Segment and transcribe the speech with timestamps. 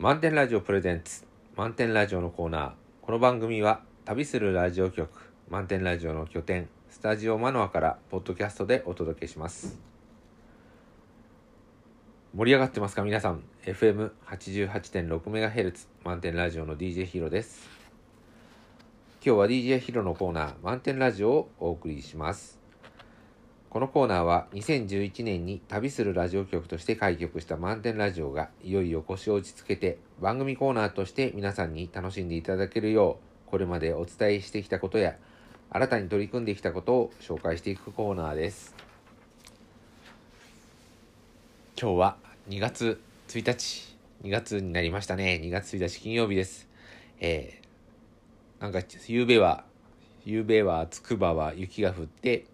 [0.00, 1.26] 満点ラジオプレゼンツ。
[1.58, 2.72] 満点ラジオのコーナー。
[3.02, 9.78] この番組は旅するラジオ局満点ラジオの拠点スタジオマノアからポッドキャストでお届けします。
[12.34, 17.68] 盛り上がってますか皆さん？FM88.6MHz 満点ラジオの DJ ヒロです。
[19.22, 22.59] 今日は DJ ヒロのコーナー満点ラジオをお送りします。
[23.70, 35.14] このコーナーは2011年に旅するラジオ局として開局した満点ラジオがいよいよ腰を落ち着けて番組コーナーとして皆さんに楽しんでいただけるようこれまでお伝えしてきたことや
[35.70, 38.74] 新たに取り組んできたことを紹介していくコーナーです。
[41.80, 42.16] 今日は
[42.48, 45.40] 2月1日2月になりましたね。
[45.44, 46.66] 2月1日金曜日です。
[47.20, 49.62] えー、なんか夕べは
[50.24, 52.46] 夕べはつくばは雪が降って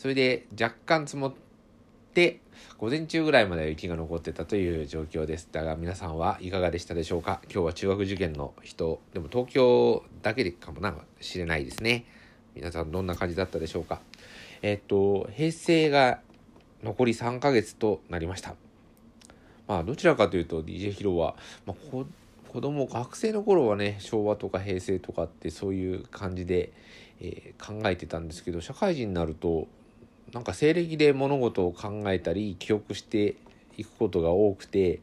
[0.00, 1.34] それで若干積もっ
[2.14, 2.40] て
[2.78, 5.46] 午前中ぐらいまで雪が残ってたという状況です。
[5.52, 7.42] だが皆さんはいかがでしたでしょうか？
[7.52, 10.80] 今日は中学受験の人でも東京だけでかも
[11.20, 12.06] しれないですね。
[12.54, 14.00] 皆さんどんな感じだったでしょうか？
[14.62, 16.20] えっと平成が
[16.82, 18.54] 残り3ヶ月となりました。
[19.68, 21.76] まあどちらかというと DJ ヒロは、まあ、
[22.48, 26.72] 子供学生の頃はね昭和とか平成とかってそういう感じで、
[27.20, 29.68] えー、考えてたんですけど社会人になると
[30.32, 33.36] なんか西暦で物事を考えたり記憶して
[33.76, 35.00] いくことが多くて、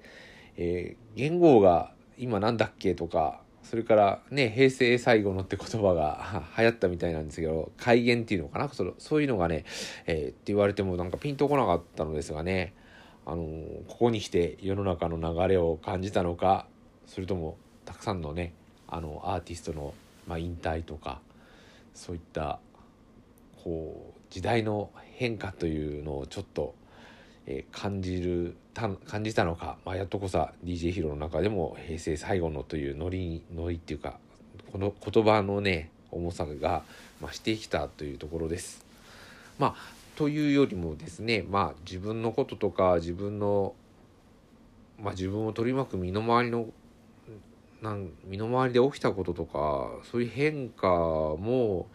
[0.56, 8.69] えー、言語が今なんだっけとかそれからね平成最後のって言葉が流行ったみたいなんですけど改元っていうのかな？
[8.69, 9.66] そのそういうのがね、
[10.06, 12.73] えー、って言われてもなんかピンとこなかったのですがね
[13.25, 16.66] あのー、ここに来て世の中の流れを感じたのか
[17.06, 18.53] それともたくさんのね
[18.88, 19.94] あのアーティストの、
[20.28, 21.19] まあ、引退とか
[21.94, 22.59] そういった
[23.64, 26.75] こう時代の変化というのをちょっと、
[27.45, 34.19] えー、感じるた感じたのか、まあ、やっとこさ DJ ヒロの中でも平成最後のというノリノリっていうか
[34.72, 36.84] この言葉のね重さが
[37.22, 38.85] 増してきたというところです。
[39.57, 39.75] まあ
[40.16, 43.73] というよりもですねまあ自分のこととか自分の
[45.00, 46.68] まあ自分を取り巻く身の回りの
[47.81, 51.88] なん身の回りで起きたこととかそういう変化も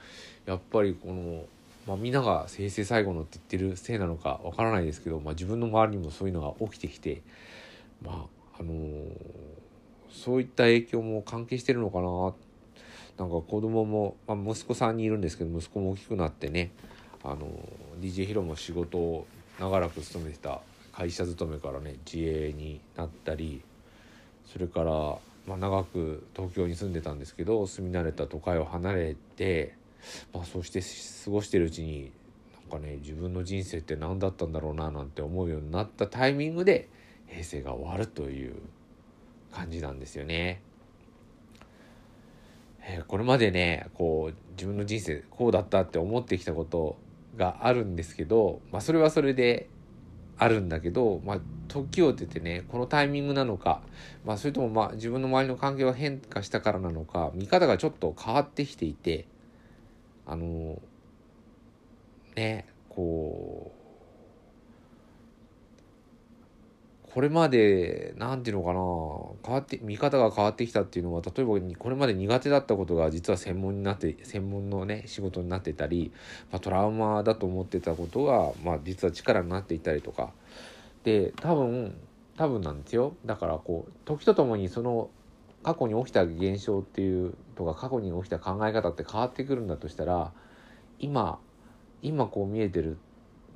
[0.46, 1.44] やっぱりこの
[1.86, 7.22] まあ、みんなが平成最後のって言ってるせいなのかわからないですけど、まあ、自分の周りにもそういうのが起きてきて、
[8.04, 9.10] まああのー、
[10.10, 12.34] そういった影響も関係してるのかな。
[13.18, 16.70] なんか子供も、まあ、息子さんにいるんですけど息子も大きくなってね、
[17.22, 19.26] あのー、DJ ヒロも仕事を
[19.60, 20.60] 長らく勤めてた
[20.92, 23.62] 会社勤めからね自営になったり
[24.46, 24.92] それから、
[25.46, 29.74] まあ、長く東京に住んでたんですけど住み慣れた都会を離れて
[30.32, 30.80] まあ、そして
[31.24, 32.12] 過ごしてるうちに
[32.70, 36.88] なんかね自分の人生って何だったんだろうななんて思うようになったタイミングで
[37.26, 38.54] 平成が終わるという
[39.52, 40.62] 感じなんですよね。
[42.84, 46.96] えー、これまでねこう自分の人生こうだったって思ってきたこと
[47.36, 49.68] があるんですけど、まあ、それはそれで
[50.38, 53.82] あるんだけど、まあ、時を経てねこのタイミングなのか、
[54.24, 59.26] まあ、それともまあ自分の周りの関係が変化したからなのか見方がちょっと変わってきていて
[60.26, 60.80] あの
[62.36, 63.82] ねこう
[67.12, 76.10] これまで何て言うのかな変わって見方が変わってきたっていうのは例えばこれまで苦手だったことが実は専門になって専門のね仕事になってたり、
[76.50, 80.30] まあ、トラウマだと思ってたことが、まあ、実は力になっていたりとか。
[81.04, 81.94] で多分
[82.36, 83.14] 多分なんですよ。
[83.26, 85.10] だからこう時とともにその
[85.62, 90.32] 過去に起きた現象っていうとか過去に起きた考え方って変わってくるんだとしたら
[90.98, 91.38] 今
[92.02, 92.98] 今こう見えてる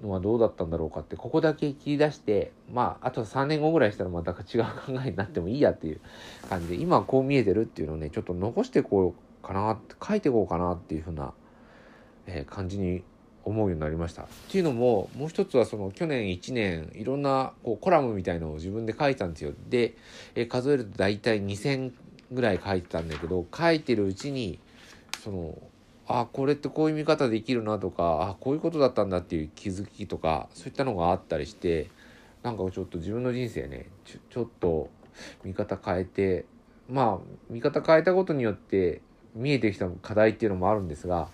[0.02, 6.00] のはどうだったんだろうかってここだけ切り出してまああと3年後ぐらいしたらまた違う考えになってもいいやっていう
[6.48, 11.32] 感じで今こう見えてるっていうのをねちょっと残してこうかなって書いてこうかなっていうふうな、
[12.26, 13.02] えー、感じに
[13.46, 14.22] 思うようになりました。
[14.22, 19.52] っていうのももう一つはその去年1年いろんなこうコラムみたいのを自分で書いたんですよ。
[19.68, 19.96] で、
[20.34, 21.92] えー、数えると大体2,000
[22.32, 24.58] ぐらい書いてたんだけど書いてるうちに
[25.22, 25.56] その
[26.08, 31.88] あこれってこういう見方できるなとかあこういうことだったんだっていう気づきとかそういったのがあったりして
[32.42, 34.90] なんかちょっと自分の人生ねちょちょっと
[35.44, 36.46] 見方変えて
[36.88, 39.00] まあ見方変えたことによって
[39.36, 41.28] 見えてきた課題っていうのもあるんですが、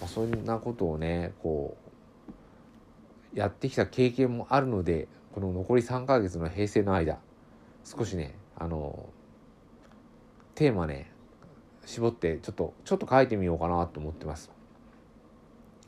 [0.00, 1.76] まあ、そんなことをねこ
[3.34, 7.18] うやってきた経験もあるのでこの残り3ヶ月の平成の間
[7.84, 9.08] 少しねあの
[10.54, 11.10] テーマね
[11.84, 14.50] 絞ってちょっとちょっと書いてみようかなと思ってます。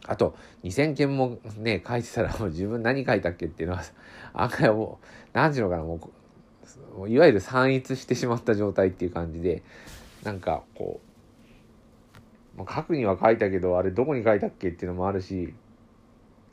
[0.07, 0.35] あと
[0.65, 3.83] 2000件もね書いてたらもう自分何書いたっけっていうのは
[4.33, 6.01] 案外もう何ていうのかなもう
[6.97, 9.63] もういわゆる散逸してしまった状態っていう感じで
[10.23, 11.10] なんかこう、
[12.57, 15.55] まあ、書くには書いたけどあれどこに書いたっけっていうのもあるし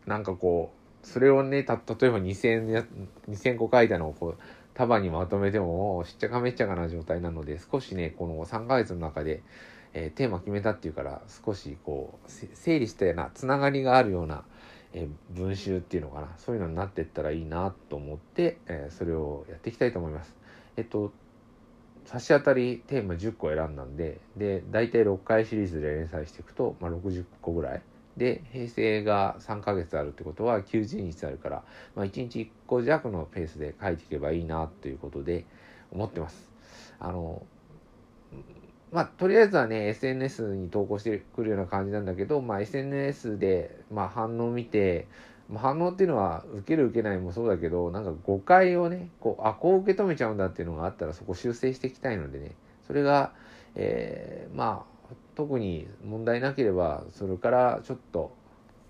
[0.06, 0.72] なんかこ
[1.04, 2.86] うそれをねた例えば2000や
[3.30, 4.38] 2000個書いたのをこう
[4.74, 9.42] 束にまとめてももうしっちゃかめっちゃかな状態なので少しねこの3ヶ月の中で、
[9.94, 14.44] えーテーマ決めたっていうから少しこう整理したようなつながりがあるような、
[14.94, 20.36] えー文集っていうのかなそういうのになってったらいいなと思って、えーそれをやっていきたいと思います。
[20.78, 21.12] えっと
[22.08, 27.82] 差し当たりテーマ10個選んだんでで大体6回シリーズで連載していくと、まあ、60個ぐらい
[28.16, 31.64] で平成が3ヶ月あるってことは90日あるから、
[31.96, 35.46] まあ、1日1個弱のペースで書いていけばいいなということで
[35.92, 36.50] 思ってます。
[37.00, 37.44] あの
[38.92, 45.08] まあ、とりあえずはね SNS に投稿してくるような感じなんだけど、まあ、SNS で、まあ、反応を見て、
[45.56, 52.52] 反応っていうのは受ける受けないもそうだけどなんか誤解をねこうあこう受け止めちゃうんだっていうのがあったらそこ修正していきたいのでね。
[52.88, 53.32] それが、
[53.76, 54.98] えーまあ
[55.36, 58.34] 特に問題なければそれからちょっと、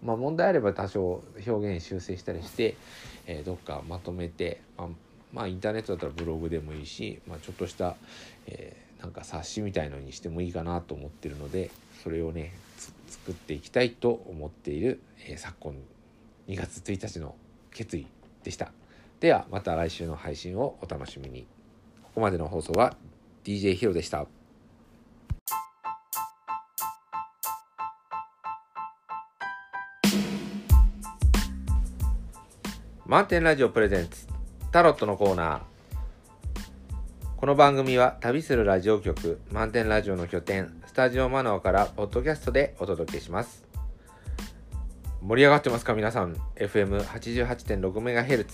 [0.01, 2.77] まあ、問題あれば多少表現修正したりして、
[3.25, 4.87] えーどっかまとめて、まあ、
[5.33, 7.95] まあインターネットだったらブログでもいいし、まあ、ちょっとした、
[8.47, 11.69] えーなんか冊子みたいのにしてもいいかなと思ってるので
[12.03, 12.51] それをね
[13.07, 15.75] 作っていきたいと思っている、えー昨今
[16.47, 17.35] 2月1日の
[17.71, 18.07] 決意
[18.43, 18.71] でした。
[19.19, 21.45] ではまた来週の配信をお楽しみに。
[22.03, 22.95] ここまでの放送は
[23.43, 24.25] DJ ヒロでした。
[33.05, 34.27] 満点ラジオプレゼンツ
[34.71, 35.61] タロットのコーナー。
[37.37, 43.66] この番組は旅するラジオ局満点ラジオの拠点スタジオマノアからポッドキャストでお届けします。
[45.21, 48.45] 盛り上がってますか皆さん？FM88.6MHz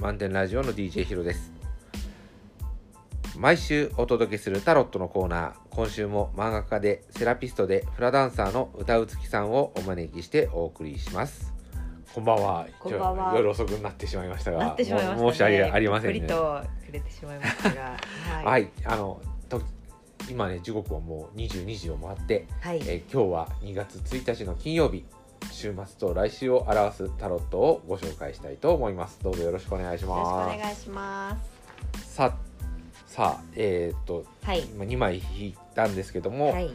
[0.00, 1.52] 満点ラジオの DJ ヒロです。
[3.38, 5.52] 毎週お届けするタロットのコーナー。
[5.70, 11.54] 今週も漫画家でセラピストでフラダンサーの歌うつきさんをお招きしてお送りします。
[12.14, 12.66] こんばんは。
[12.78, 13.32] こんばんは。
[13.34, 15.32] 夜遅くになってしまいましたがなってしまいましたね。
[15.32, 16.18] 申し訳ありませんね。
[16.18, 17.96] ゆっくりと触れてしまいましたが、
[18.28, 18.44] はい。
[18.44, 19.62] はい、あのと
[20.28, 22.78] 今ね時刻はもう22時を回って、はい。
[22.80, 25.06] えー今日は2月1日の金曜日
[25.50, 31.36] 週末と来週を表すタロットをご紹介したいと思いますどうぞよろしくお願いします願いしま
[31.92, 32.14] す。
[32.14, 32.34] さ
[33.06, 34.60] さあえーっとはい。
[34.60, 36.70] 今2枚引いたんですけども、はい。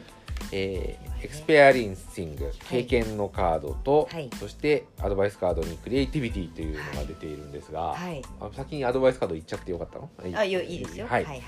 [0.51, 8.21] えーエクスペアリンシング経験のカードと、はいそしてアドバイスカードにクリエイティビティというのが出ているんですが、はい。
[8.39, 10.37] あ先にアドバイスカード言っちゃってよかったの？
[10.37, 11.05] あ、よいいですよ。
[11.05, 11.25] ははいい。
[11.25, 11.41] はい。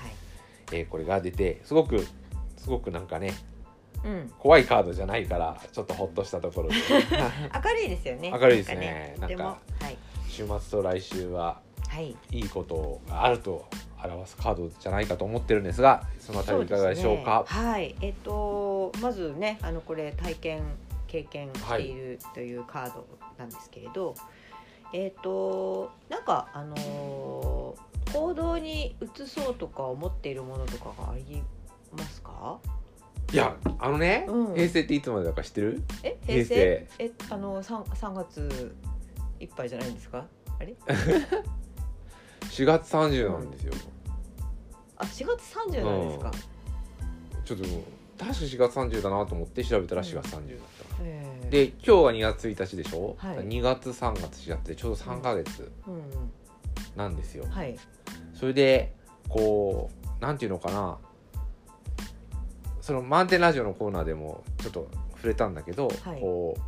[0.72, 2.04] えーこれが出てすごく
[2.56, 3.34] すごくなんかね
[4.04, 4.32] うん。
[4.38, 6.74] 怖いカードじゃないからちょっとほっとしたところで
[7.64, 8.30] 明るいですよね。
[8.30, 9.58] 明るいですねなんかは
[9.90, 9.96] い。
[10.28, 12.16] 週末と来週ははい。
[12.30, 13.66] いいことがあると
[14.02, 17.40] 表すカードじゃないかと思ってるんですがそのあたりいかがでしょうか？
[17.40, 17.94] ねはい。
[18.00, 20.62] えっと、まずね、あの、これ体験。
[21.08, 23.06] 経験しているというカード
[23.38, 24.14] なんですけれど。
[24.92, 31.42] えっと、なんか、あのー行動に移そうとか思っているものとかがあり
[31.92, 32.58] ますか？
[33.32, 34.54] いやあのね、うん。
[34.54, 35.82] 平成っていつまでだか知ってる？
[36.02, 36.88] え、平成。
[36.98, 38.74] え、あの、三、三月。
[39.40, 40.26] いっぱいじゃないんですか？
[40.58, 40.74] あれ？
[42.50, 43.72] 4月30なんですよ、
[44.96, 46.30] あ、4月30なんですか？
[47.44, 47.82] ちょっともう
[48.18, 50.40] 確か4月30だなと思って調べたら4月30だっ
[50.98, 53.36] た、へー、で今日は2月1日でしょ、はい。
[53.46, 55.70] 2月3月4月でちょうど3ヶ月。
[55.86, 56.02] うん。
[56.96, 57.78] なんですよ、うん、はい。
[58.34, 58.96] それで
[59.28, 60.98] こうなんていうのかな？
[62.88, 66.60] その満点ラジオのコーナーでもちょっと触れたんだけど、はいこう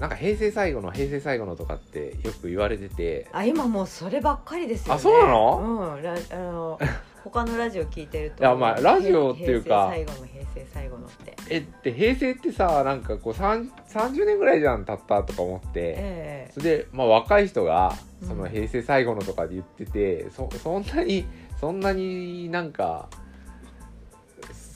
[0.00, 4.96] なんか平成最後の平成最後のとかってよく言われててあ、今もうそればっかりですよね。
[4.96, 5.94] あそうなの？
[5.96, 6.78] うん、ラ、あの、
[7.22, 8.42] 他のラジオ聞いてると。
[8.42, 11.36] いやまあラジオっていうか平成最後の平成最後のって。
[11.50, 21.24] えって平成ってさなんかこうさん30年ぐらいじゃん経ったとか思って、ええそれで、まあ、若い人がうんその平成最後のとかで言ってて、そそんなに
[21.60, 23.08] そんなになんか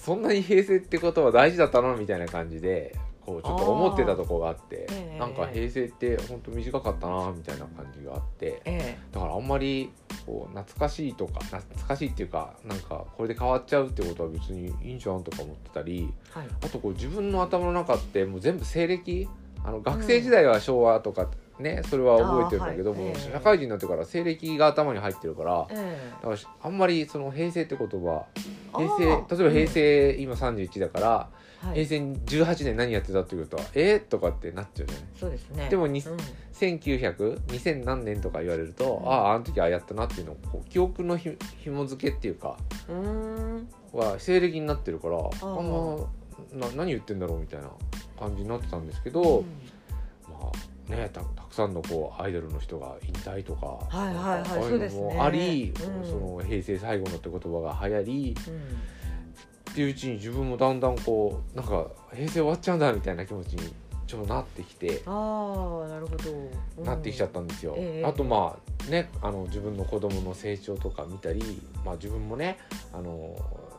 [0.07, 5.19] そんなに平成ってことは大事だったのみたいな感じでこうちょっと思ってたとこがあってええ。
[5.19, 9.91] なんか平成って本当短かったなみたいな感じがあってえだからあんまり
[10.25, 16.15] こう懐かしいとか懐かしいっていうかなんかこれで変わっちゃうってことは別にいいんじゃんとか思ってたり。
[16.37, 19.29] あとこう自分の頭の中ってもう全部西暦？
[19.65, 23.33] あの学生時代は昭和とかね、それは覚えてるんだけども、はいええ。
[23.33, 26.11] 社会人になってから西暦が頭に入ってるからええ。
[26.23, 28.27] だからあんまりその平成って言葉
[28.77, 31.31] 平成例えば平成、今31だから、は
[31.75, 35.69] い、平成18年何やってたっていうとえー、とかってなっちゃうじゃないそうですね。
[35.71, 36.17] でもにうん。
[36.53, 39.09] 19002000何年とか言われると、うん。
[39.09, 42.57] あああの時ああやったなっていうのをこう記憶のひ紐付けっていうか
[42.89, 43.69] うーん。
[43.93, 45.63] は西暦になってるからあー。
[45.63, 45.99] ん
[46.59, 47.71] まな何言ってんだろうみたいな
[48.19, 49.45] 感じになってたんですけど、うん。
[50.29, 53.89] まあねたたくさんのこうアイドルの人が引退とか、
[54.91, 56.07] そあり、うん。
[56.07, 58.55] その平成最後のって言葉が流行りうん。
[59.73, 63.75] っていううちに自分もだんだんこうなんか平成終わっちゃうんだみたいな気持ちに
[64.07, 65.03] ちょっとなってきて。
[65.07, 66.31] ああなるほど、
[66.79, 66.85] うん。
[66.85, 68.07] なってきちゃったんですよ、ええ。
[68.07, 68.57] あとま
[68.89, 72.59] あねあの自分の子供の成長とか見たり、まあ、自分もね
[72.93, 73.37] あの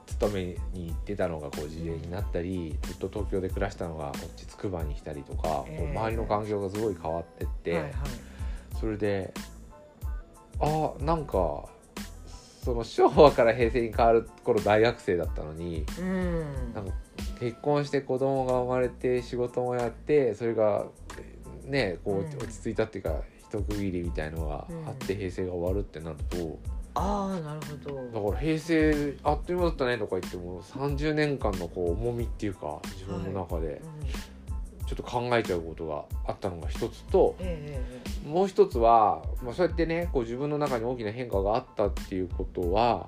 [0.08, 7.94] 勤めに行ってたのがこう事例になったり、ずっと東京で暮らしたのがこっちつくばに来たりとか、こうええ周りの環境がすごい変わってって、はいはい。
[8.80, 9.34] それで
[10.60, 11.66] あなんか
[12.64, 16.74] その昭和から平成に変わる頃大学生だったのにうん。
[16.74, 16.94] なんか
[17.40, 20.86] 結婚して子供が生まれて仕事もやってそれが
[21.64, 22.26] ねこううん。
[22.26, 25.20] 落ち着いたっていうか、一区切りみたいのがあってうん。
[25.20, 26.60] 平成が終わるってなると、
[26.98, 28.22] ああなるほど。
[28.26, 34.38] だから平成あっという間だったねとか言っても30年間のこう重みっていうか自分の中でうん。
[34.88, 37.84] ちょっと考えちゃうことがあったのが一つとえ
[38.26, 43.08] えもう一つは、まあ、そうやってねこう自分の中に大きな変化があったっていうことは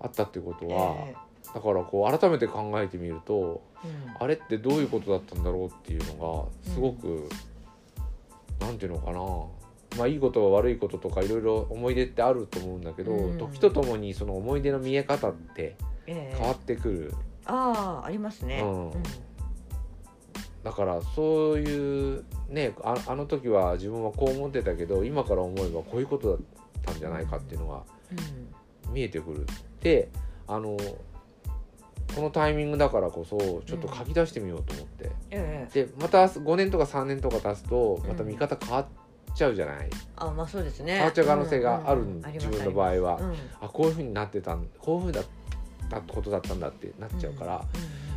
[0.00, 1.16] あったってことええは、え。
[1.54, 4.22] だからこう改めて考えてみるとえうん。
[4.22, 7.26] あれってどういうことだったんだろうっていうのがすごく、
[8.60, 9.18] なんていうのかな
[9.98, 13.38] まあいいことは悪いこととかいろいろ思い出ってあると思うんだけど、うん。
[13.38, 15.76] 時とともにその思い出の見え方って
[16.06, 16.36] ええ。
[16.36, 17.14] 変わってくる、
[17.44, 18.62] ああありますね。
[18.62, 18.92] うん。
[20.62, 26.38] だからそういうねああの時は自分はこう思ってたけど今から思えばこういうことだっ
[26.82, 27.82] たんじゃないかっていうのが
[28.86, 28.94] うん。
[28.94, 29.46] 見えてくる。
[29.80, 30.08] で
[30.46, 30.76] あの
[32.14, 35.10] このタイミングだからこそちょっと書き出してみようと思って。
[35.30, 35.84] ええ。
[35.84, 38.86] でまた5年とか3年とか経つとまた見方変わっ
[39.38, 40.94] ちゃうじゃない、あまあそうですね。
[40.94, 42.24] 変わっちゃう可能性がある、うんうん。
[42.24, 45.24] うん自分の場合は、ありますあこういうふうになってたんこういうふうだっ
[45.88, 47.64] たことだったんだってなっちゃうから、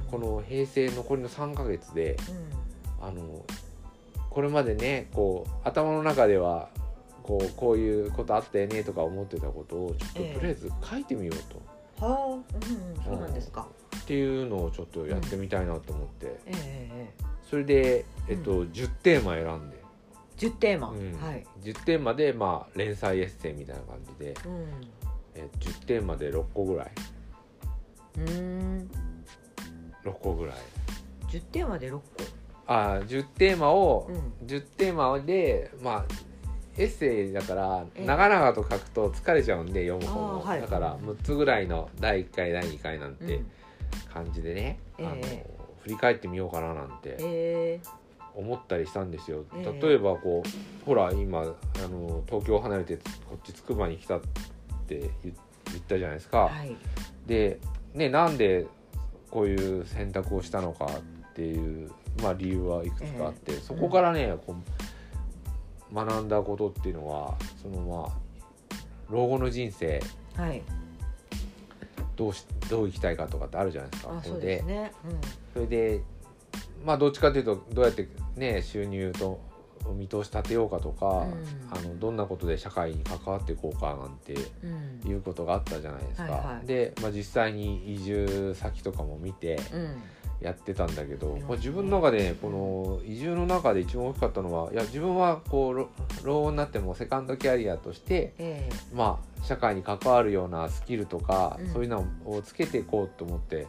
[0.10, 2.18] この平成残りの3ヶ月で
[3.00, 3.08] うん。
[3.08, 3.44] あの
[4.30, 6.70] これまでねこう頭の中では
[7.24, 10.34] こうこういうことあったよねとか思ってたことをちょっとええ。
[10.36, 11.60] とりあえず書いてみようと、
[12.06, 13.68] うんはあうんうんそうなんですか。
[13.98, 19.81] っていうのをちょっとやってみたいなと思って、ええええそれで、えっと10テーマ選んで。
[20.42, 21.14] 10テーマうん。
[21.22, 21.46] はい。
[21.62, 24.68] 10テーマで、まあ、連載エッセイみたいな感じで、うん。
[25.36, 26.92] え10テーマで6個ぐらい。
[28.18, 28.92] うーん。
[30.04, 30.56] 6個ぐらい。
[31.30, 32.02] 10テーマで6個。
[32.66, 34.48] ああ10テーマを、うん。
[34.48, 36.06] 10テーマでまあ
[36.78, 38.06] エッセイだからええ。
[38.06, 40.62] 長々と書くと疲れちゃうんで読む方も、はい。
[40.62, 43.46] だから6つぐらいの第1回第2回なんてうん。
[44.12, 45.06] 感じでね、ええ。
[45.06, 45.16] あの
[45.84, 47.16] 振り返ってみようかななんて。
[47.20, 47.80] え
[48.36, 49.46] 思ったりしたんですよ。
[49.56, 49.82] ええ。
[49.82, 51.44] 例えばこうほら今あ
[51.88, 54.22] の東京を離れてこっちつくばに来たっ
[54.88, 55.36] て言
[55.72, 56.50] 言ったじゃないですか。
[56.54, 56.76] えはい。
[57.28, 57.60] で、
[57.94, 58.66] ね、なんで
[59.30, 64.56] こういう選択をしたのかっていう、まあ、理由はいくつかあって、そこからね、こ
[65.92, 68.12] う学んだことっていうのはそのまあ
[69.10, 70.02] 老後の人生
[70.36, 70.62] はい。
[72.16, 74.18] どうしどう生きたいかとかってあるじゃないですか。
[74.18, 74.92] あそですね。
[75.54, 76.02] それで
[76.84, 79.40] まあどっちかというとどうやってね収入と
[79.96, 81.44] 見通し立てようかとか、うん。
[81.72, 84.34] あのどんなことで社会に関わっていこうかなんて
[84.64, 84.74] うん。
[85.04, 86.24] うんいうことがあったじゃないですか。
[86.24, 86.68] はいはい。
[86.68, 90.02] で、まあ、実際に移住先とかも見てうん。
[90.42, 91.48] やってたんだけど、ありますね。
[91.50, 95.90] まあ、自分の中でこの移住の中で一番大きかったのはいや自分はこうろ
[96.24, 98.96] 老後になってもセカンドキャリアとして、ええ。
[98.96, 101.74] まあ、社会に関わるようなスキルとか、うん。
[101.74, 103.68] そういうのをつけていこうと思って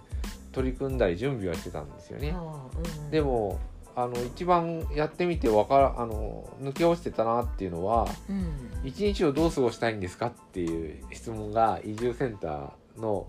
[0.53, 2.33] 取り組んだり準備はしてたんですよね。
[2.35, 3.59] ああうんでも
[3.95, 8.71] あの一番やってみてわからあの抜け落ちてたなっていうのはうん。
[8.85, 13.27] 一日をどう過ごしたいんですかっていう質問が移住センターの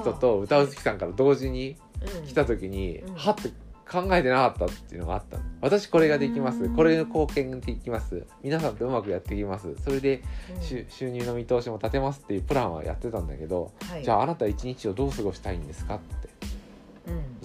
[0.00, 1.76] 人と歌う月さんから同時に
[2.18, 2.26] うん。
[2.26, 3.14] 来た時に、うん。
[3.14, 3.50] はって
[3.88, 5.42] 考えてなかったっていうのがあったの。
[5.60, 6.62] 私これができます。
[6.62, 6.76] うん。
[6.76, 8.24] これの貢献できます。
[8.42, 9.74] 皆さんとうまくやっていきます。
[9.84, 10.22] それで、
[10.56, 10.62] うん。
[10.62, 14.04] 収収入の見通しも立てますっていうプランはやってたんだけど、はい。
[14.04, 16.28] じゃああなた一日をどう過ごしたいんですかって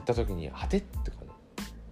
[0.06, 1.18] った時にはてってか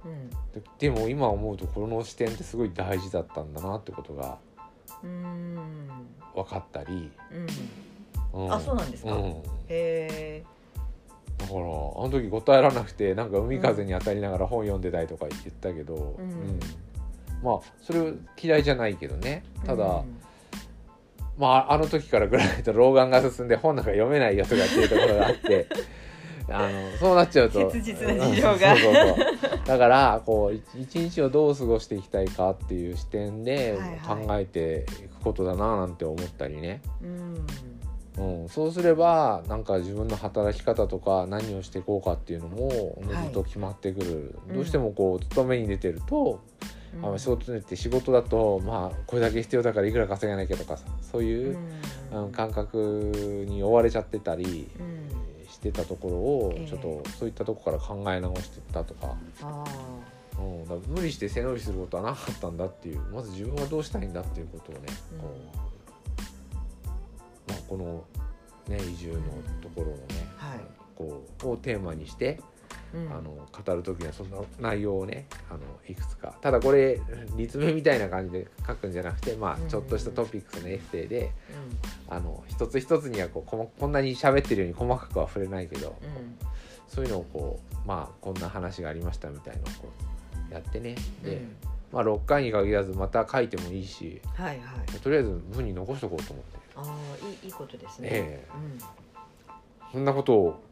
[0.06, 0.30] うん。
[0.30, 4.38] ででも今思うとこの視点ってすごい大事だったんだなってことが
[5.04, 5.56] うん。
[6.36, 7.12] 分かったり、
[8.34, 8.46] うん。
[8.46, 8.54] うん。
[8.54, 9.14] あそうなんですか？
[9.14, 9.22] うん。
[9.30, 10.44] へえ。
[11.38, 16.60] だからあの時答えられなくてなんか海風に当たりながら本読んでたりとか言ったけど、うん。
[17.42, 19.44] まあそれ嫌いじゃないけどね。
[19.66, 20.22] ただ、うん。
[21.38, 25.68] まああの時からぐらいと老眼が進んで本なんか読めないよとかっていうところがあって
[26.54, 27.72] あのそうなっちゃうと。
[27.72, 28.58] 切実な事情が。
[28.58, 29.66] そうそうそう。
[29.66, 38.44] だからこう一一日をどう過ごしていきたいかっていう視点ではい考えていくことだななんて思ったりね、うん。
[38.44, 42.68] うん、そうすればなんか自分の働き方とか何をしていこうかっていうのも
[43.00, 44.56] おのずと決まってくる、うん。
[44.56, 46.42] どうしてもこう勤めに出てると、
[47.02, 51.58] あの仕事って仕事だとまあこれだけ必要だからいくら稼がなきゃとかさそういう
[52.12, 52.26] う、ん。
[52.26, 55.23] うん感覚に追われちゃってたりうん
[55.64, 56.68] してたところをええ。
[56.68, 59.64] ちょっとそういったとこから考え直していったとか,、あ
[60.38, 63.00] うん、だ無理して背伸びすることはなかったんだっていう。
[63.14, 64.82] まず自分はどうしたいんだっていうことをね、
[65.14, 65.20] うん。
[65.20, 65.36] こ
[67.48, 68.04] うまあ、この、
[68.68, 69.20] ね、移住の
[69.62, 70.04] ところのね、
[70.38, 70.60] はい。
[70.96, 72.53] こうをテーマにして、ー
[72.94, 73.12] うん。
[73.12, 76.36] あの語る時にはその内容をねあのいくつか。
[76.42, 77.00] ただこれ
[77.36, 79.66] 立命みたいな感じで書くんじゃなくて、まうん。
[79.66, 81.32] あ、ちょっとしたトピックスのエッセイで、
[82.10, 85.96] うあの一つ一つにはこうこまこんなに喋ってるように細かくは触れないけど、
[86.88, 89.92] そういうのをこうまあこんな話がありましたみたいなのをこ
[90.52, 90.96] うやってね。
[91.24, 91.56] で、うん。
[91.92, 94.54] まあ、6回に限らずまた書いてもいいしはいは
[94.88, 95.00] い。
[95.00, 96.60] とりあえず文に残しとこうと思って。
[96.76, 98.10] ああいいいいことですね。
[98.12, 98.48] ええ。
[98.56, 99.13] うん
[99.94, 100.64] そんなことを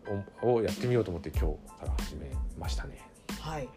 [0.42, 1.46] をやってみようと思って今日
[1.80, 2.25] から始め
[2.58, 2.98] ましたね。
[3.40, 3.70] はい。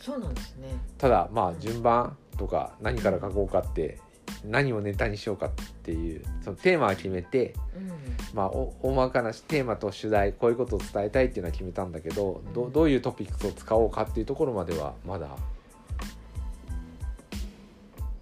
[0.00, 0.70] そうなんですね。
[0.98, 4.00] ただまあ順番とか何から書こうかって
[4.44, 5.50] 何をネタにしようかっ
[5.84, 7.92] ていうそのテーマは決めて、うん。
[8.34, 15.28] まあ、お大まかなテーマと主題こういうことを伝えたいっていうのは決めたんだけどどどういうトピックスを使おうかっていうところまではまだ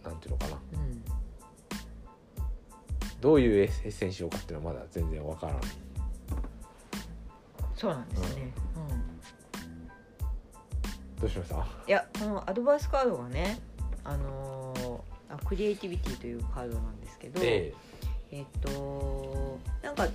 [0.04, 0.58] なんていうのかな。
[0.74, 1.02] うん。
[3.22, 5.62] どういうエッセンしようかっていうのはまだ全然わからない。
[7.76, 8.52] そうなんですね。
[8.76, 9.20] うん。
[11.20, 11.66] どうしました？
[11.86, 13.58] いやこのアドバイスカードがね
[14.04, 15.00] あのー
[15.34, 17.74] あクリエイティビティというカードなんですけどえ
[18.32, 18.42] え。
[18.42, 20.06] っとなんか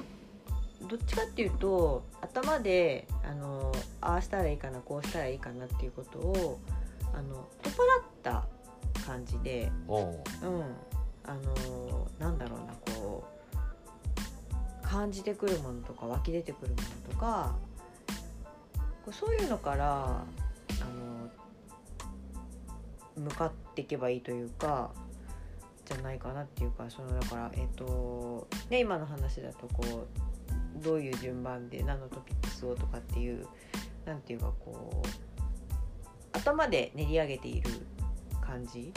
[0.89, 6.59] どっちかっていうと頭であのーああしたらいいかなこうしたらいいかなっていうことを
[7.13, 8.45] あの取っ払った
[9.05, 10.15] 感じでうん。
[11.23, 13.40] あのーなんだろうなこう
[14.91, 17.55] 感じてくるものとか湧き出てくるものとか
[19.09, 20.25] そういうのからあ
[23.17, 24.91] の向かっていけばいいというか
[25.85, 30.07] じゃないかなっていうかそのだからえっ、とね今の話だとこ
[30.79, 33.47] うどういう順番で何のトピックスをとかっていう
[34.05, 35.07] なんていうかこう
[36.33, 37.69] 頭で練り上げている
[38.41, 38.91] 感じ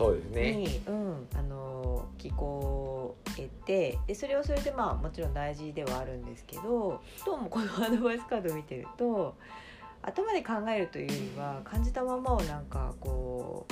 [0.00, 0.52] そうですね。
[0.52, 9.34] に、うん、あの聞こえてでそれはそれでまあもちろん大事ではあるんですけどどうもこのアドバイスカードを見てると
[10.00, 13.66] 頭で考えるというよりは感じたままをなんかこ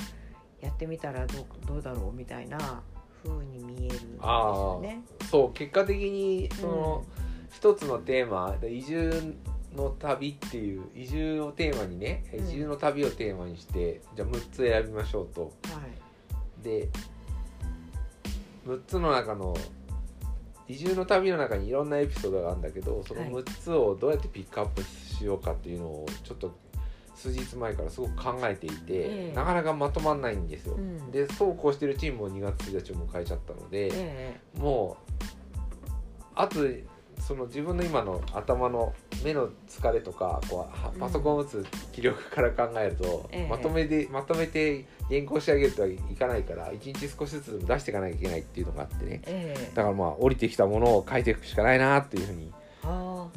[0.61, 2.83] うやってみたらどうどうだろうみたいな
[3.23, 5.01] 風に見えるんですよね。
[5.31, 7.05] そう結果的にその、
[7.51, 9.35] 一つのテーマで移住
[9.75, 16.08] の旅っていう移住をテーマにねうん移住の旅をテーマにして、じゃあ6つ選びましょうとはい
[16.63, 16.89] で
[18.67, 19.55] 6つの中の
[20.67, 26.55] 移住の旅の中にいろんなエピソードがあるんだけどそのはい6つをどうやってピックアップしようかっていうのをちょっと
[27.19, 29.35] 数日前からすごく考えていて、ええ。
[29.35, 30.75] なかなかまとまんないんですよ。
[30.75, 31.11] うん。
[31.11, 35.13] でそうこうしてるチームも2月1日を迎えちゃったので、えもう
[36.33, 36.59] あと
[37.19, 43.47] その自分の今の頭の目の疲れとかこうパソコンを打つ気力から考えると、ええ。
[43.49, 49.21] まとめでまとめて原稿仕上げるとはいかないから一日少しずつ出していかなきゃいけないっていうのがあってね。
[49.25, 49.61] ええ。
[49.61, 52.51] えだからまあ降りてきたものを書いていくしかないなっていうふうに
[52.83, 53.27] あ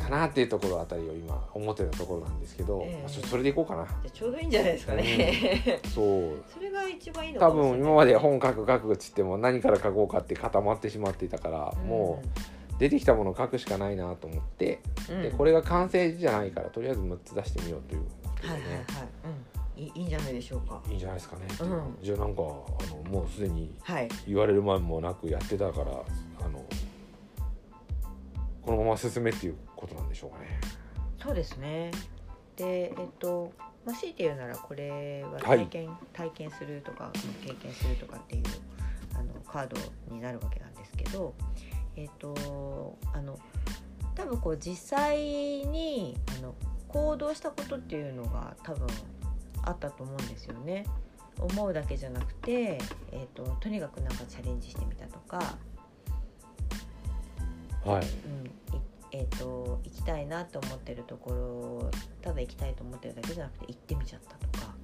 [0.00, 2.98] かなっていうところあたりを今思ってたところなんですけど、ええ。
[3.00, 3.86] まあそそれでいこうかな。
[4.12, 5.80] ちょうどいいんじゃないですかね。
[5.94, 7.78] そうそれが一番いいのか多もしれない。
[7.78, 14.80] 分今まで本書く書くっつっても何から書こうかって固まってしまっていたから、もう出てきたものを書くしかないなと思って、
[15.10, 18.78] うん、でこれが完成じゃないからとりあえず6つ出してみようということではいはいはい。
[18.78, 18.86] ね、、
[19.24, 20.80] うん、いいいいんじゃないでしょうか。
[20.88, 24.08] いいんじゃないですかね、うんじゃあなんかあのもうすでにはい。
[24.26, 26.64] 言われる間もなくやってたからあの
[28.62, 30.60] このまま進めっていうことなんでしょうかね
[31.22, 31.90] そうですね。
[32.56, 33.52] で、えっと、
[33.84, 37.10] まあ、強いて言うなら、これははい体験、体験するとか、
[37.44, 38.42] 経験するとかっていう。
[39.14, 39.76] あのカード
[40.12, 41.34] になるわけなんですけど。
[41.96, 43.38] えっと、あの。
[44.14, 46.54] 多分こう実際にあの
[46.88, 48.86] 行動したことっていうのが多分
[49.64, 50.84] あったと思うんですよね。
[51.38, 52.78] 思うだけじゃなくて、
[53.12, 55.56] えっととにかくなんかチャレンジしてみたとか、
[57.84, 58.02] はい。
[58.02, 58.76] うん。
[58.76, 58.80] い
[59.16, 64.74] えー、と行きたいなと思ってるところただ行きたいと思ってるだけじゃなくて行ってみちゃったとか、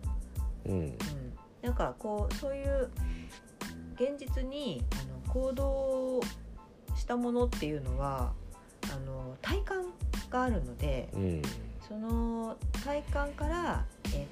[0.67, 0.73] うん。
[0.73, 0.99] うん、
[1.63, 2.91] なんかこうそういう
[3.95, 6.21] 現実にあの行動
[6.97, 8.33] したものっていうのは
[8.95, 9.85] あの体感
[10.31, 11.43] があるのでうん。
[11.89, 14.25] その体感からえ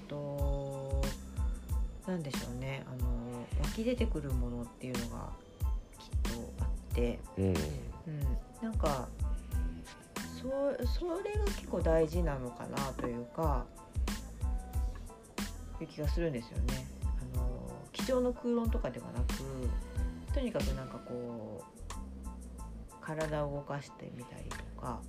[2.09, 2.83] なんでしょうね。
[2.87, 5.29] あの湧き出てくるものっていうのが
[5.99, 7.45] きっとあって、うん。
[7.47, 7.55] うん、
[8.63, 9.07] なんか
[10.41, 10.49] そ
[10.87, 13.67] それが結構大事なのかなというか
[15.83, 16.87] いう気がするんですよね。
[17.05, 17.47] あの
[17.93, 19.35] 机上の空論とかではなく
[20.33, 25.01] とにかくなんかこう体を動かしてみたりとか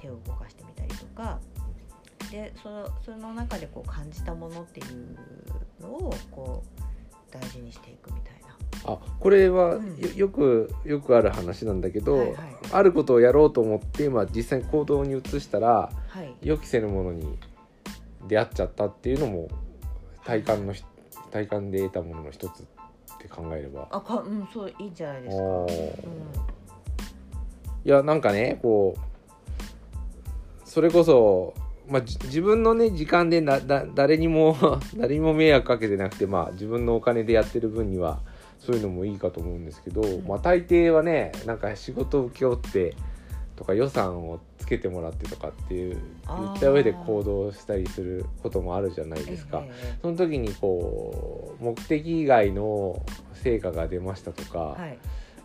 [0.00, 1.38] 手を動かしてみたりとか
[2.30, 5.16] でそのその中でこう感じたものっていう
[5.80, 8.92] のをこう大事にしていくみたいな。
[8.92, 12.36] あこれはうんよよくよくある話なんだけど、はいはい
[12.72, 17.38] あることをやろうと思って、まあ、実際に行動に移したらはい予期せぬものに
[18.26, 19.48] 出会っちゃったっていうのも
[20.24, 20.82] 体感のひ
[21.30, 22.66] 体感で得たものの一つっ
[23.20, 23.88] て考えれば。
[23.90, 25.42] あかうんそういいんじゃないですか。
[25.42, 25.66] うん
[27.84, 29.00] いやなんかねこう
[30.68, 31.54] それこそ、
[31.88, 34.56] まあ、じ自分のね時間でなだ誰にも
[34.96, 38.20] 誰にも迷惑かけてなくて、まあ、自分のお金でやってる分には
[38.58, 40.26] そういうのもいいかと思うんですけど、ん。
[40.26, 42.94] まあ、大抵はねなんか仕事を請け負って
[43.54, 45.96] とか予算をつけてもらってとかっていう
[46.26, 49.62] 言った上で行動したりすることもあるじゃないですか。
[49.64, 54.98] ええその時にこう目的以外の成果が出ましたとか、はい。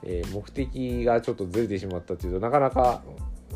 [0.03, 3.03] えー目的がちょっとずれてしまったっていうとなかなか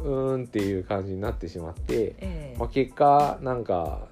[0.05, 2.55] うーんっていう感じになってしまって、ええ。
[2.59, 4.07] まあ、結果なんか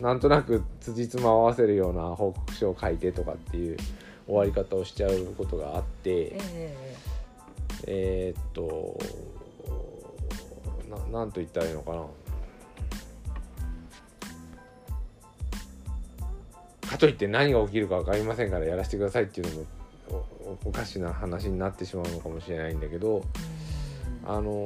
[0.00, 3.76] なんとなく辻褄を合わせるような報告書を書いてとかっていう
[4.26, 6.76] 終わり方をしちゃうことがあってええ。
[7.86, 8.98] えーっと
[11.10, 12.06] ななんと言ったらいいのかな。
[16.88, 23.24] かといって何が起きるか分かりませんからやらせてくださいっていうのもおかしな話になってしまうのかもしれないんだけど
[24.24, 24.30] うん。
[24.30, 24.64] あの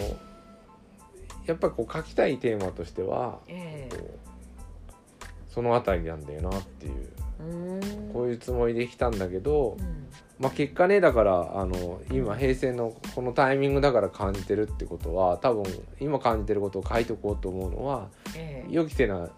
[1.46, 4.18] やっぱこう書きたいテーマとしてはえこう
[5.48, 7.08] その辺りなんだよなっていう。
[8.12, 10.08] こういうつもりで来たんだけど、うん。
[10.38, 15.64] まあ、結果ねだからあの今平成のこのタイミングだから感じてるってことは多分
[15.98, 18.70] 今感じてることを書いておこうと思うのはええ。
[18.70, 19.30] 予期せな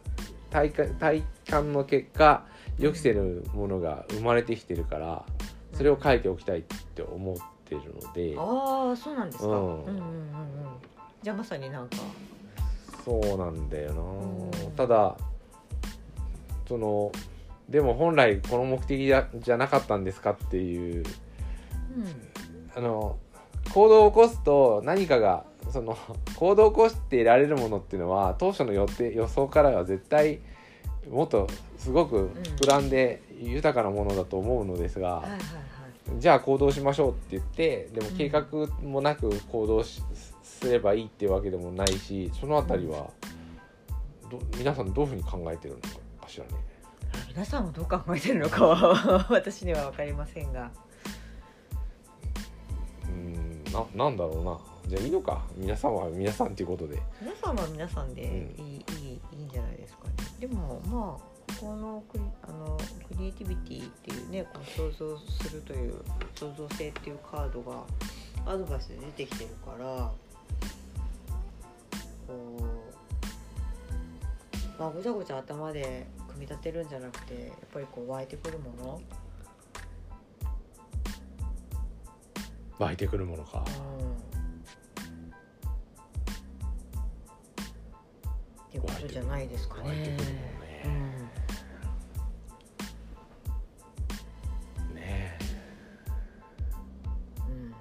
[0.51, 2.45] 体感体感の結果
[2.79, 5.25] 予期せぬものが生まれてきてるから
[5.73, 8.35] それを書いておきたいって思ってるので。
[8.37, 10.88] ああそうなんですか、ううんん、うんうんうんうん
[11.23, 11.97] じゃあまさになんか。
[13.05, 14.01] そうなんだよな。
[14.01, 14.73] うん。
[14.73, 15.17] ただ
[16.67, 17.11] その
[17.69, 21.05] でも本来この目的じゃじゃなかったんですかっていう。
[21.97, 22.29] うん。
[22.77, 23.17] あの
[23.73, 25.97] 行動を起こすと何かがその
[26.37, 30.41] 行動を起こしてられるものっていうのは当初の予定予想からは絶対
[31.11, 31.47] もっと
[31.79, 35.25] すごく膨らんで豊かなものだと思うのですが、
[36.19, 38.45] じゃあ行動しましょうって言ってでもうん計画
[38.83, 40.03] もなく行動し
[40.59, 43.11] すればいいっていうわけでもないしそのあたりは
[44.31, 45.81] ど皆さんどういうふうに考えてるの
[46.21, 46.51] かしらね。
[47.29, 50.71] 皆さんもどう考えてるのかは 私には分かりませんが。
[53.09, 54.59] うんななんだろうな。
[54.89, 55.47] じゃあいいのか。
[55.57, 57.01] 皆さんは皆さんっていうことで。
[57.23, 58.35] 皆さんは皆さんでいい,、うん。
[58.35, 60.15] いいいいんじゃないですかね。
[60.41, 62.77] でもまあこのクリあの
[63.09, 65.95] クリエイティビティっていうねこの想像するという
[66.35, 67.85] 創造性っていうカードが
[68.47, 70.13] アドバイスで出てきてるから
[72.29, 72.69] こう
[74.79, 79.01] まあごちゃごちゃ頭で組み立てるんじゃなくてやっぱりこう湧いてくるもの、
[82.79, 83.65] 湧いてくるものか。
[88.69, 89.83] っていうことじゃないですかね。
[89.89, 90.25] 湧いてくるもの
[94.95, 94.95] ね。
[94.95, 95.39] ね
[97.49, 97.75] うん。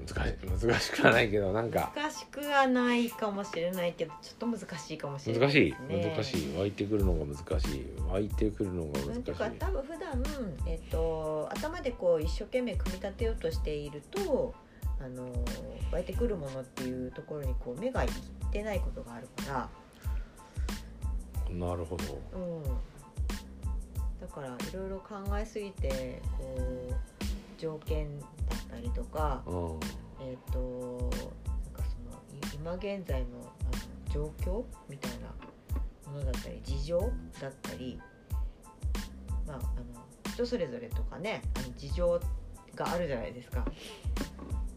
[0.00, 0.06] うん。
[0.06, 1.92] 難し難しくはないけどなんか。
[1.94, 5.74] 難しくはないかもしれないけどちょっと難しいかもしれない難しい？
[5.88, 6.56] 難しい。
[6.56, 7.86] 湧いてくるのが難しい。
[8.10, 9.22] 湧いてくるのが難しい。
[9.22, 10.24] ていうか多分普段
[10.66, 14.54] えっと頭でこう一生懸命組み立てようとしていると
[15.00, 15.28] あの
[15.92, 18.10] 湧いてくるものっていうところにこう目がいっ
[18.50, 19.68] てないことがあるから、
[21.54, 22.04] なるほど。
[22.34, 22.62] うん、
[24.20, 26.94] だからいろいろ考えすぎてこう
[27.58, 29.80] 条件だったりとか、うん。
[30.20, 31.47] えっ、となんかそのい
[32.58, 35.28] 今現在のあの状況みたいな
[36.10, 36.98] ものだったり事情
[37.40, 38.00] だったり
[39.46, 42.20] まああの人それぞれとかねあの事情
[42.74, 43.64] があるじゃないですか。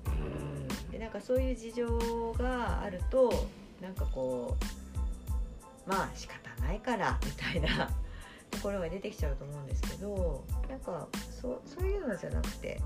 [0.07, 3.47] うん、でなんかそういう事情があると
[3.81, 7.89] なんかこうまあ仕方ないからみたいな
[8.51, 11.07] ところが出てきちゃうと思うんですけどなんか
[11.41, 12.79] そうそういうのじゃなくて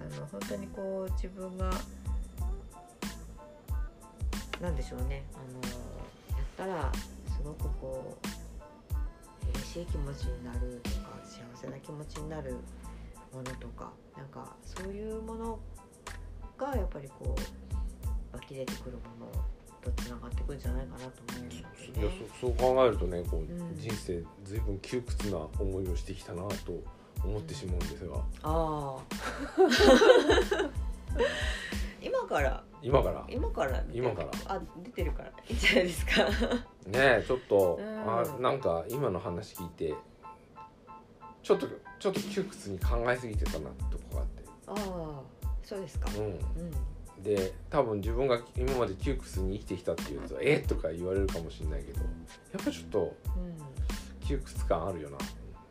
[0.00, 1.70] あの本当にこう自分が
[4.60, 5.24] なんでしょうね。
[5.34, 6.92] あのやったら
[7.36, 8.18] すごくこ
[9.44, 12.56] う嬉しい気持ちになるとか幸せな気持ちになる
[13.32, 15.58] ものとかなんかそういうもの
[16.56, 19.32] がやっぱりこう湧き出てくるもの
[19.80, 22.18] とつながってくるんじゃないかなと思うんですいやね。
[22.40, 23.76] そそう考えるとねこう、うん。
[23.76, 26.72] 人生ずいぶん窮屈な思いをしてきたなと
[27.24, 28.16] 思ってしまうんですが。
[28.16, 28.98] ああ
[32.02, 33.24] 今から今から？
[33.28, 33.82] 今から？
[33.92, 34.30] 今から。
[34.46, 35.28] あ出てるから。
[35.48, 36.12] いいんじゃないですか。
[36.86, 38.18] ねえちょっと、うん。
[38.18, 39.94] あなんか今の話聞いて
[41.42, 41.66] ちょっと
[41.98, 44.44] ちょっと窮屈に考えすぎてたなとこがあって。
[44.68, 45.22] ああ
[45.62, 46.08] そうですか。
[46.16, 46.30] ううん。
[46.30, 52.06] んで多分自分が今まで窮屈に生きてきたっていうと「えとか言われるかもしれないけどや
[52.62, 53.58] っぱちょっとうん。
[54.26, 55.16] 窮屈感あるよな。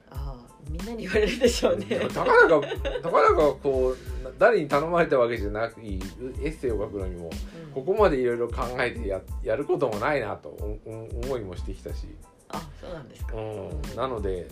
[0.09, 1.85] ああみんなに言われるでしょうね。
[1.85, 2.61] たかだか
[3.01, 5.99] たかだかこうな誰に頼まれたわけじゃなくいい
[6.41, 7.29] エッセイを書くのにも
[7.67, 12.07] うんここまでいろいろ考えてややることもないなと思いもしてきたし、
[12.49, 13.35] あそうなんですか。
[13.35, 14.47] うんうんなので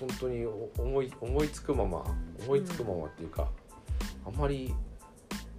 [0.00, 2.04] 本当にお思い思いつくまま
[2.44, 3.48] 思いつくままっていうか、
[4.26, 4.74] あんまり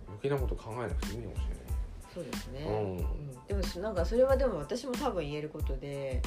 [0.08, 1.42] 余計なこと考えなくていいかもし
[2.14, 2.60] そうですね。
[2.60, 2.74] れない。
[2.84, 3.06] うんうん
[3.48, 6.22] でもそなんかそれはでも私も多分言えることで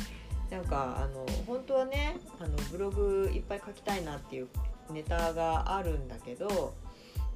[0.51, 4.49] なんかあの本当はねあのブログいっぱい書きたいなっていう
[4.91, 6.75] ネタがあるんだけど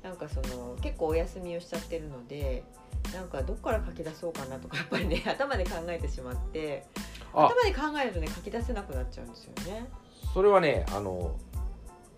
[0.03, 2.65] なんかその結構お休みをしちゃってるので
[3.13, 6.85] なんかどっから書き出そうかなとかやっぱりね 頭で考えてしまって
[7.35, 7.47] あ。
[7.47, 9.89] 頭で考えるとね書き出せなくなっちゃうんですよね。
[10.33, 11.35] それはねあの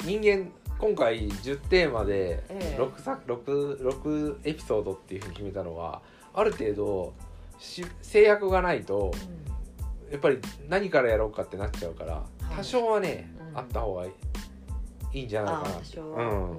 [0.04, 2.78] 人間今回10テーマでええ。
[2.78, 6.02] 6, 作 6, 6エピソードっていうふうに決めたのは
[6.34, 7.14] ある程度
[7.58, 9.12] し制約がないと
[10.12, 12.22] やっぱり何からやろうかってなっちゃうから、
[12.52, 12.54] い。
[12.54, 13.58] 多少はね、うん。
[13.58, 14.12] あった方がいい
[15.14, 15.68] いいんじゃないかな。
[15.70, 16.58] って多少は、うん。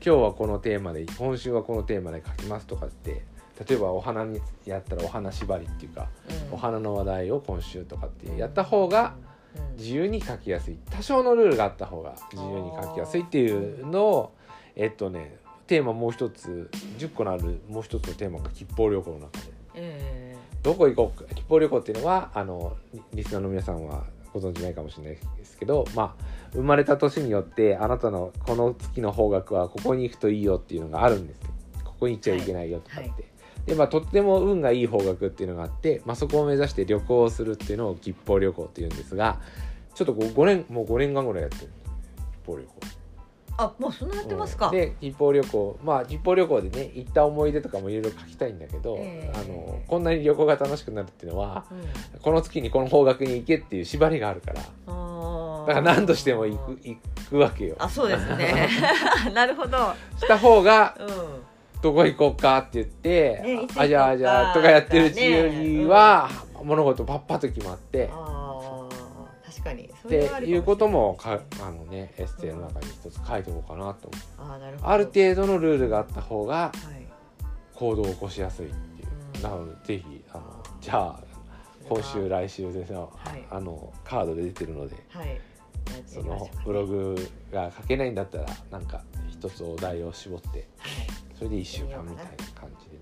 [0.00, 3.24] 日はこのテーマで今週はこのテーマで書きますとかって
[3.68, 6.08] 例えばお花にやったらお花縛りっていうか、
[6.48, 6.54] うん。
[6.54, 9.16] お花の話題を今週とかってやった方が
[9.56, 9.76] うん。
[9.76, 10.78] 自由に書きやすい。
[10.88, 14.34] 多少のルールがあった方が自由に書きやすいっていうのを
[14.76, 19.52] えっとねテーマもう一つ10個のあるもう一つのテーマが吉報旅行の中で。
[19.74, 20.33] え
[20.64, 26.24] どこ行こうか吉報旅行っていうのはあのリリスナーの皆さんはご存知ないかもしれないですけどまあ
[26.54, 31.50] 生まれた年によってあなたのこの月の方角はここに行くといいよっていうのがあるんですよ。
[31.84, 33.10] ここに行っちゃいけないよとかって、はい。
[33.10, 33.16] は
[33.66, 39.40] でまあとっても運がいい方角っていうのがあって、まあ、そこを目指して旅行をするっていうのを吉報旅行っていうんですが
[39.94, 41.72] ちょっとこう5年もう5年間ぐらいやってる
[42.42, 43.03] 吉報旅行
[43.56, 44.72] あもうそんなやってますか、うん。
[44.72, 45.78] で吉報旅行。
[45.82, 49.32] まあ吉報旅行でね行った思い出とかもいろいろ書きたいんだけど、ええ。
[49.34, 52.20] あのこんなに旅行が楽しくなるっていうのはうん。
[52.20, 54.62] この月にこの方角に行けっていう縛りがあるから。
[55.66, 56.98] だから何としても行く行
[57.30, 57.76] くわけよ。
[57.78, 58.68] あそうですね。
[59.34, 59.78] なるほど。
[60.18, 61.08] した方がうん。
[61.84, 66.30] どこ行こうかって言って、ねあじゃあじゃあとかやってるうちよりは、
[66.62, 68.08] 物事パッパと決まって、
[69.64, 69.90] かに。
[70.02, 70.56] そってれはあるかい。
[70.56, 74.88] うこともかあのねエッセイの中に一つ書いておこうかなと思う、あーなるほど。
[74.90, 77.06] ある程度のルールがあった方がはい。
[77.74, 79.42] 行動を起こしやすいっていう、うん。
[79.42, 81.20] なのでぜひあのじゃあ
[81.88, 83.44] 今週来週での,、はい。
[83.50, 85.40] あのカードで出てるのではい。
[86.06, 87.14] そのブログ
[87.52, 90.48] が書けないんだったらなんか一つお題を絞って
[90.78, 90.90] はい。
[91.36, 92.93] それで1週間みたいな感じで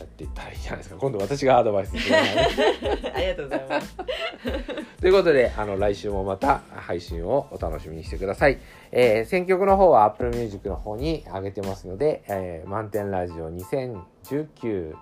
[0.00, 0.96] やっていったらいいじゃないですか。
[0.96, 2.16] 今度私がアドバイスする
[3.14, 3.96] ありがとうございます。
[5.00, 8.58] ということであの来週もまた配信をお楽しみにしてください、
[8.90, 14.94] えー選曲の方は Apple Music の方に上げてますので、えー満点ラジオ2019、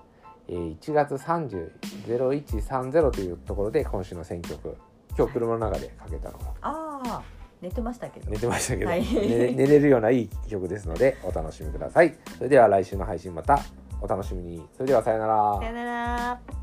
[0.48, 4.76] えー1月30-0130というところで今週の選曲
[5.16, 7.22] 今日車の中でかけたのがああ
[7.60, 8.28] 寝てましたけど。
[8.28, 9.04] 寝てましたけど、はい。
[9.14, 12.12] 寝寝れるようないい曲ですのでお楽しみください。
[12.36, 13.60] それでは来週の配信また
[14.02, 14.68] お楽しみに。
[14.76, 15.58] それではさよなら。
[15.60, 16.61] さよなら。